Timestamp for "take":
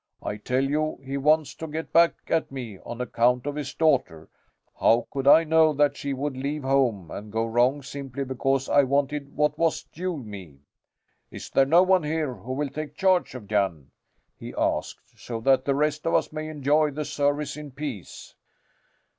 12.69-12.95